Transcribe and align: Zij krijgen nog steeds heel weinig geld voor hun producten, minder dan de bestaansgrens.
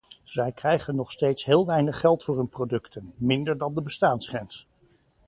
Zij 0.23 0.51
krijgen 0.51 0.95
nog 0.95 1.11
steeds 1.11 1.45
heel 1.45 1.65
weinig 1.65 1.99
geld 1.99 2.23
voor 2.23 2.37
hun 2.37 2.49
producten, 2.49 3.13
minder 3.17 3.57
dan 3.57 3.73
de 3.75 3.81
bestaansgrens. 3.81 4.67